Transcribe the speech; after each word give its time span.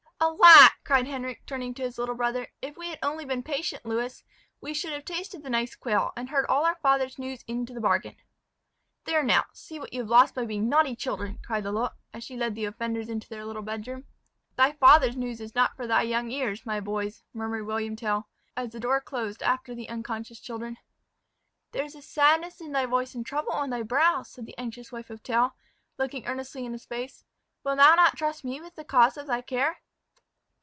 "Alack!" 0.23 0.73
cried 0.83 1.07
Henric 1.07 1.47
turning 1.47 1.73
to 1.73 1.81
his 1.81 1.97
little 1.97 2.13
brother, 2.13 2.47
"if 2.61 2.77
we 2.77 2.89
had 2.89 2.99
only 3.01 3.25
been 3.25 3.41
patient, 3.41 3.83
Lewis, 3.87 4.23
we 4.61 4.71
should 4.71 4.93
have 4.93 5.03
tasted 5.03 5.41
the 5.41 5.49
nice 5.49 5.75
quail, 5.75 6.11
and 6.15 6.29
heard 6.29 6.45
all 6.45 6.63
our 6.63 6.75
father's 6.75 7.17
news 7.17 7.43
into 7.47 7.73
the 7.73 7.81
bargain." 7.81 8.15
"There 9.05 9.23
now, 9.23 9.45
see 9.51 9.79
what 9.79 9.91
you 9.93 10.01
have 10.01 10.09
lost 10.11 10.35
by 10.35 10.45
being 10.45 10.69
naughty 10.69 10.95
children," 10.95 11.39
cried 11.43 11.63
Lalotte, 11.63 11.95
as 12.13 12.23
she 12.23 12.37
led 12.37 12.53
the 12.53 12.65
offenders 12.65 13.09
into 13.09 13.27
their 13.27 13.43
little 13.45 13.63
bedroom. 13.63 14.05
"Thy 14.57 14.73
father's 14.73 15.17
news 15.17 15.41
is 15.41 15.55
not 15.55 15.75
for 15.75 15.87
thy 15.87 16.03
young 16.03 16.29
ears, 16.29 16.67
my 16.67 16.79
boys," 16.79 17.23
murmured 17.33 17.65
William 17.65 17.95
Tell, 17.95 18.29
as 18.55 18.69
the 18.73 18.79
door 18.79 19.01
closed 19.01 19.41
after 19.41 19.73
the 19.73 19.89
unconscious 19.89 20.39
children. 20.39 20.77
"There 21.71 21.83
is 21.83 21.95
a 21.95 22.01
sadness 22.03 22.61
in 22.61 22.73
thy 22.73 22.85
voice 22.85 23.15
and 23.15 23.25
trouble 23.25 23.53
on 23.53 23.71
thy 23.71 23.81
brow," 23.81 24.21
said 24.21 24.45
the 24.45 24.57
anxious 24.59 24.91
wife 24.91 25.09
of 25.09 25.23
Tell, 25.23 25.55
looking 25.97 26.27
earnestly 26.27 26.63
in 26.63 26.73
his 26.73 26.85
face. 26.85 27.25
"Wilt 27.63 27.77
thou 27.79 27.95
not 27.95 28.15
trust 28.17 28.43
me 28.43 28.61
with 28.61 28.75
the 28.75 28.83
cause 28.85 29.17
of 29.17 29.25
thy 29.25 29.41
care?" 29.41 29.77